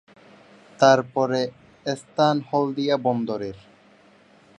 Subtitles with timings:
[0.79, 1.41] তারপরে
[1.95, 3.57] স্থান হলদিয়া বন্দরের।